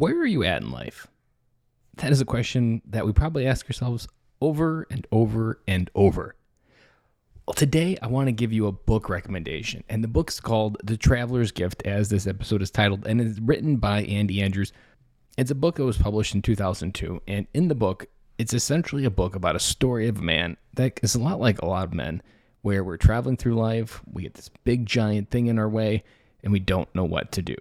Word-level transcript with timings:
Where 0.00 0.16
are 0.16 0.26
you 0.26 0.44
at 0.44 0.62
in 0.62 0.70
life? 0.70 1.08
That 1.98 2.10
is 2.10 2.22
a 2.22 2.24
question 2.24 2.80
that 2.86 3.04
we 3.04 3.12
probably 3.12 3.46
ask 3.46 3.66
ourselves 3.66 4.08
over 4.40 4.86
and 4.90 5.06
over 5.12 5.60
and 5.68 5.90
over. 5.94 6.36
Well, 7.46 7.52
today 7.52 7.98
I 8.00 8.06
want 8.06 8.28
to 8.28 8.32
give 8.32 8.50
you 8.50 8.66
a 8.66 8.72
book 8.72 9.10
recommendation, 9.10 9.84
and 9.90 10.02
the 10.02 10.08
book's 10.08 10.40
called 10.40 10.78
The 10.82 10.96
Traveler's 10.96 11.52
Gift, 11.52 11.82
as 11.84 12.08
this 12.08 12.26
episode 12.26 12.62
is 12.62 12.70
titled, 12.70 13.06
and 13.06 13.20
it's 13.20 13.40
written 13.40 13.76
by 13.76 14.04
Andy 14.04 14.40
Andrews. 14.40 14.72
It's 15.36 15.50
a 15.50 15.54
book 15.54 15.76
that 15.76 15.84
was 15.84 15.98
published 15.98 16.34
in 16.34 16.40
2002, 16.40 17.20
and 17.28 17.46
in 17.52 17.68
the 17.68 17.74
book, 17.74 18.06
it's 18.38 18.54
essentially 18.54 19.04
a 19.04 19.10
book 19.10 19.36
about 19.36 19.54
a 19.54 19.60
story 19.60 20.08
of 20.08 20.20
a 20.20 20.22
man 20.22 20.56
that 20.76 20.98
is 21.02 21.14
a 21.14 21.20
lot 21.20 21.40
like 21.40 21.60
a 21.60 21.66
lot 21.66 21.84
of 21.84 21.92
men, 21.92 22.22
where 22.62 22.82
we're 22.82 22.96
traveling 22.96 23.36
through 23.36 23.56
life, 23.56 24.00
we 24.10 24.22
get 24.22 24.32
this 24.32 24.48
big 24.64 24.86
giant 24.86 25.28
thing 25.28 25.48
in 25.48 25.58
our 25.58 25.68
way, 25.68 26.04
and 26.42 26.54
we 26.54 26.58
don't 26.58 26.88
know 26.94 27.04
what 27.04 27.32
to 27.32 27.42
do. 27.42 27.56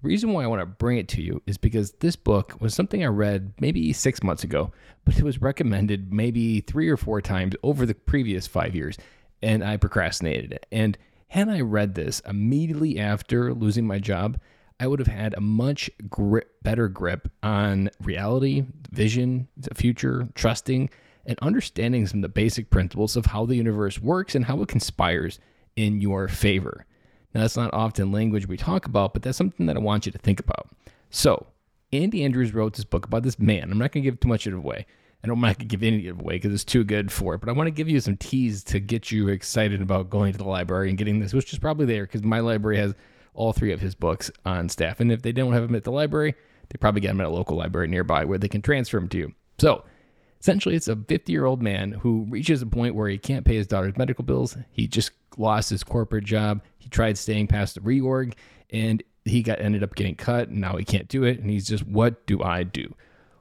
The 0.00 0.06
reason 0.06 0.32
why 0.32 0.44
I 0.44 0.46
want 0.46 0.60
to 0.60 0.66
bring 0.66 0.98
it 0.98 1.08
to 1.08 1.22
you 1.22 1.42
is 1.46 1.58
because 1.58 1.90
this 1.92 2.14
book 2.14 2.60
was 2.60 2.72
something 2.72 3.02
I 3.02 3.08
read 3.08 3.52
maybe 3.58 3.92
six 3.92 4.22
months 4.22 4.44
ago, 4.44 4.70
but 5.04 5.18
it 5.18 5.24
was 5.24 5.42
recommended 5.42 6.12
maybe 6.12 6.60
three 6.60 6.88
or 6.88 6.96
four 6.96 7.20
times 7.20 7.56
over 7.64 7.84
the 7.84 7.94
previous 7.94 8.46
five 8.46 8.76
years, 8.76 8.96
and 9.42 9.64
I 9.64 9.76
procrastinated 9.76 10.52
it. 10.52 10.66
And 10.70 10.96
had 11.26 11.48
I 11.48 11.62
read 11.62 11.96
this 11.96 12.20
immediately 12.20 13.00
after 13.00 13.52
losing 13.52 13.88
my 13.88 13.98
job, 13.98 14.38
I 14.78 14.86
would 14.86 15.00
have 15.00 15.08
had 15.08 15.34
a 15.34 15.40
much 15.40 15.90
grip, 16.08 16.62
better 16.62 16.86
grip 16.86 17.28
on 17.42 17.90
reality, 18.00 18.66
vision, 18.92 19.48
the 19.56 19.74
future, 19.74 20.28
trusting, 20.36 20.90
and 21.26 21.36
understanding 21.42 22.06
some 22.06 22.18
of 22.18 22.22
the 22.22 22.28
basic 22.28 22.70
principles 22.70 23.16
of 23.16 23.26
how 23.26 23.46
the 23.46 23.56
universe 23.56 23.98
works 24.00 24.36
and 24.36 24.44
how 24.44 24.62
it 24.62 24.68
conspires 24.68 25.40
in 25.74 26.00
your 26.00 26.28
favor. 26.28 26.86
Now, 27.34 27.42
that's 27.42 27.56
not 27.56 27.72
often 27.74 28.10
language 28.10 28.48
we 28.48 28.56
talk 28.56 28.86
about, 28.86 29.12
but 29.12 29.22
that's 29.22 29.38
something 29.38 29.66
that 29.66 29.76
I 29.76 29.80
want 29.80 30.06
you 30.06 30.12
to 30.12 30.18
think 30.18 30.40
about. 30.40 30.70
So, 31.10 31.46
Andy 31.92 32.24
Andrews 32.24 32.54
wrote 32.54 32.74
this 32.74 32.84
book 32.84 33.06
about 33.06 33.22
this 33.22 33.38
man. 33.38 33.70
I'm 33.70 33.78
not 33.78 33.92
going 33.92 34.02
to 34.02 34.10
give 34.10 34.20
too 34.20 34.28
much 34.28 34.46
of 34.46 34.54
it 34.54 34.56
away. 34.56 34.86
I'm 35.24 35.40
not 35.40 35.58
going 35.58 35.68
to 35.68 35.76
give 35.76 35.82
any 35.82 36.08
of 36.08 36.18
it 36.18 36.22
away 36.22 36.34
because 36.34 36.54
it's 36.54 36.64
too 36.64 36.84
good 36.84 37.10
for 37.10 37.34
it. 37.34 37.38
But 37.38 37.48
I 37.48 37.52
want 37.52 37.66
to 37.66 37.72
give 37.72 37.88
you 37.88 38.00
some 38.00 38.16
teas 38.16 38.62
to 38.64 38.80
get 38.80 39.10
you 39.10 39.28
excited 39.28 39.82
about 39.82 40.10
going 40.10 40.32
to 40.32 40.38
the 40.38 40.44
library 40.44 40.88
and 40.88 40.98
getting 40.98 41.18
this, 41.18 41.32
which 41.32 41.52
is 41.52 41.58
probably 41.58 41.86
there 41.86 42.04
because 42.04 42.22
my 42.22 42.40
library 42.40 42.78
has 42.78 42.94
all 43.34 43.52
three 43.52 43.72
of 43.72 43.80
his 43.80 43.94
books 43.94 44.30
on 44.44 44.68
staff. 44.68 45.00
And 45.00 45.12
if 45.12 45.22
they 45.22 45.32
don't 45.32 45.52
have 45.52 45.62
them 45.62 45.74
at 45.74 45.84
the 45.84 45.92
library, 45.92 46.34
they 46.68 46.76
probably 46.78 47.00
get 47.00 47.08
them 47.08 47.20
at 47.20 47.26
a 47.26 47.30
local 47.30 47.56
library 47.56 47.88
nearby 47.88 48.24
where 48.24 48.38
they 48.38 48.48
can 48.48 48.62
transfer 48.62 48.98
them 48.98 49.08
to 49.08 49.18
you. 49.18 49.34
So, 49.58 49.84
essentially, 50.40 50.76
it's 50.76 50.88
a 50.88 50.96
50 50.96 51.32
year 51.32 51.44
old 51.44 51.62
man 51.62 51.92
who 51.92 52.26
reaches 52.28 52.62
a 52.62 52.66
point 52.66 52.94
where 52.94 53.08
he 53.08 53.18
can't 53.18 53.44
pay 53.44 53.56
his 53.56 53.66
daughter's 53.66 53.96
medical 53.96 54.24
bills. 54.24 54.56
He 54.70 54.86
just 54.86 55.10
lost 55.38 55.70
his 55.70 55.84
corporate 55.84 56.24
job. 56.24 56.62
He 56.78 56.88
tried 56.88 57.18
staying 57.18 57.48
past 57.48 57.74
the 57.74 57.80
reorg 57.80 58.34
and 58.70 59.02
he 59.24 59.42
got 59.42 59.60
ended 59.60 59.82
up 59.82 59.94
getting 59.94 60.14
cut 60.14 60.48
and 60.48 60.60
now 60.60 60.76
he 60.76 60.84
can't 60.84 61.08
do 61.08 61.24
it 61.24 61.38
and 61.38 61.50
he's 61.50 61.68
just 61.68 61.86
what 61.86 62.26
do 62.26 62.42
I 62.42 62.62
do? 62.62 62.94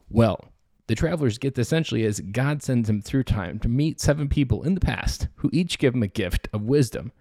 Well, 0.10 0.46
the 0.88 0.96
Traveler's 0.96 1.38
Gift 1.38 1.60
essentially 1.60 2.04
as 2.04 2.20
God 2.20 2.64
sends 2.64 2.90
him 2.90 3.02
through 3.02 3.24
time 3.24 3.60
to 3.60 3.68
meet 3.68 4.00
seven 4.00 4.30
people 4.30 4.64
in 4.64 4.74
the 4.74 4.80
past 4.80 5.28
who 5.36 5.50
each 5.52 5.80
give 5.80 5.94
him 5.94 6.04
a 6.04 6.08
gift 6.08 6.48
of 6.54 6.64
wisdom. 6.64 7.12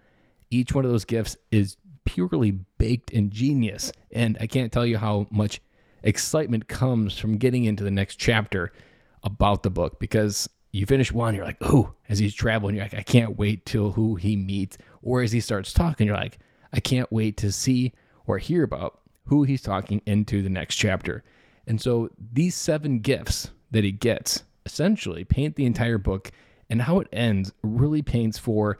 Each 0.49 0.73
one 0.73 0.85
of 0.85 0.91
those 0.91 1.05
gifts 1.05 1.35
is 1.51 1.77
purely 2.05 2.51
baked 2.51 3.11
in 3.11 3.29
genius 3.29 3.91
and 4.11 4.37
I 4.39 4.47
can't 4.47 4.71
tell 4.71 4.85
you 4.85 4.97
how 4.97 5.27
much 5.29 5.61
excitement 6.03 6.67
comes 6.67 7.17
from 7.17 7.37
getting 7.37 7.65
into 7.65 7.83
the 7.83 7.91
next 7.91 8.15
chapter 8.15 8.71
about 9.23 9.63
the 9.63 9.69
book 9.69 9.99
because 9.99 10.49
you 10.71 10.85
finish 10.85 11.11
one, 11.11 11.33
you're 11.33 11.45
like, 11.45 11.57
oh, 11.61 11.93
as 12.09 12.19
he's 12.19 12.33
traveling, 12.33 12.75
you're 12.75 12.85
like, 12.85 12.93
I 12.93 13.03
can't 13.03 13.37
wait 13.37 13.65
till 13.65 13.91
who 13.91 14.15
he 14.15 14.35
meets. 14.35 14.77
Or 15.01 15.21
as 15.21 15.31
he 15.31 15.39
starts 15.39 15.73
talking, 15.73 16.07
you're 16.07 16.15
like, 16.15 16.39
I 16.73 16.79
can't 16.79 17.11
wait 17.11 17.37
to 17.37 17.51
see 17.51 17.93
or 18.25 18.37
hear 18.37 18.63
about 18.63 18.99
who 19.25 19.43
he's 19.43 19.61
talking 19.61 20.01
into 20.05 20.41
the 20.41 20.49
next 20.49 20.75
chapter. 20.75 21.23
And 21.65 21.81
so 21.81 22.09
these 22.33 22.55
seven 22.55 22.99
gifts 22.99 23.51
that 23.71 23.83
he 23.83 23.91
gets 23.91 24.43
essentially 24.65 25.23
paint 25.23 25.55
the 25.55 25.65
entire 25.65 25.97
book, 25.97 26.31
and 26.69 26.81
how 26.81 26.99
it 26.99 27.07
ends 27.13 27.53
really 27.63 28.01
paints 28.01 28.37
for 28.37 28.77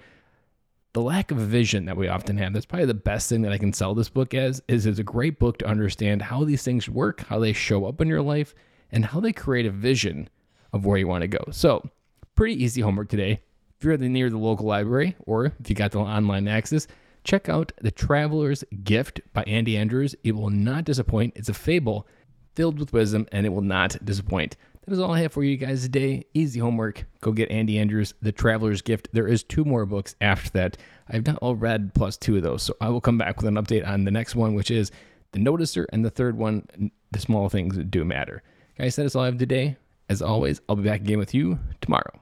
the 0.94 1.02
lack 1.02 1.32
of 1.32 1.38
vision 1.38 1.86
that 1.86 1.96
we 1.96 2.08
often 2.08 2.38
have. 2.38 2.54
That's 2.54 2.66
probably 2.66 2.86
the 2.86 2.94
best 2.94 3.30
thing 3.30 3.42
that 3.44 3.52
I 3.54 3.58
can 3.58 3.72
sell 3.72 3.96
this 3.96 4.10
book 4.10 4.34
as 4.34 4.62
is 4.68 4.86
it's 4.86 5.00
a 5.00 5.04
great 5.04 5.40
book 5.40 5.60
to 5.60 5.68
understand 5.68 6.22
how 6.22 6.44
these 6.44 6.64
things 6.64 6.90
work, 6.90 7.22
how 7.28 7.40
they 7.40 7.54
show 7.54 7.86
up 7.86 8.02
in 8.02 8.08
your 8.08 8.22
life, 8.22 8.54
and 8.92 9.06
how 9.06 9.20
they 9.20 9.32
create 9.32 9.66
a 9.66 9.72
vision 9.72 10.28
of 10.74 10.86
where 10.86 10.98
you 10.98 11.08
want 11.08 11.22
to 11.22 11.28
go. 11.28 11.44
So, 11.52 11.88
pretty 12.36 12.64
easy 12.64 12.82
homework 12.82 13.10
today. 13.10 13.42
If 13.80 13.86
you're 13.86 13.98
near 13.98 14.30
the 14.30 14.38
local 14.38 14.66
library 14.66 15.16
or 15.26 15.46
if 15.46 15.70
you 15.70 15.76
got 15.76 15.92
the 15.92 16.00
online 16.00 16.48
access, 16.48 16.88
check 17.24 17.48
out 17.50 17.72
The 17.82 17.92
Traveler's 17.92 18.64
Gift 18.84 19.22
by 19.34 19.44
Andy 19.44 19.78
Andrews. 19.78 20.16
It 20.24 20.34
will 20.34 20.50
not 20.50 20.86
disappoint. 20.86 21.34
It's 21.36 21.50
a 21.50 21.54
fable 21.54 22.08
filled 22.56 22.80
with 22.80 22.94
wisdom 22.94 23.28
and 23.32 23.46
it 23.46 23.50
will 23.50 23.62
not 23.62 24.04
disappoint. 24.04 24.58
That 24.86 24.94
is 24.94 25.00
all 25.00 25.12
I 25.12 25.20
have 25.20 25.34
for 25.34 25.44
you 25.44 25.58
guys 25.58 25.84
today. 25.84 26.26
Easy 26.34 26.60
homework. 26.60 27.06
Go 27.20 27.34
get 27.34 27.52
Andy 27.52 27.78
Andrews, 27.78 28.14
The 28.22 28.32
Traveler's 28.32 28.82
Gift. 28.82 29.10
There 29.12 29.28
is 29.28 29.44
two 29.44 29.66
more 29.66 29.86
books 29.86 30.16
after 30.22 30.50
that. 30.52 30.78
I've 31.10 31.28
not 31.28 31.38
all 31.40 31.56
read 31.56 31.94
plus 31.94 32.16
two 32.18 32.38
of 32.38 32.44
those, 32.44 32.64
so 32.64 32.74
I 32.80 32.90
will 32.90 33.02
come 33.02 33.18
back 33.18 33.36
with 33.38 33.48
an 33.48 33.56
update 33.56 33.86
on 33.86 34.06
the 34.06 34.12
next 34.12 34.34
one, 34.34 34.56
which 34.56 34.72
is 34.72 34.92
The 35.34 35.40
Noticer, 35.40 35.86
and 35.92 36.06
the 36.06 36.10
third 36.10 36.38
one, 36.38 36.92
The 37.12 37.20
Small 37.20 37.50
Things 37.50 37.78
Do 37.78 38.06
Matter. 38.06 38.44
Guys, 38.78 38.96
that 38.96 39.06
is 39.06 39.16
all 39.16 39.24
I 39.24 39.26
have 39.26 39.38
today. 39.38 39.76
As 40.10 40.22
always, 40.22 40.62
I'll 40.70 40.78
be 40.78 40.84
back 40.84 41.02
again 41.02 41.18
with 41.20 41.34
you 41.34 41.60
tomorrow. 41.82 42.18